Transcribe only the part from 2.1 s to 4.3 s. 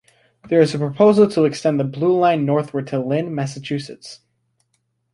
Line northward to Lynn, Massachusetts.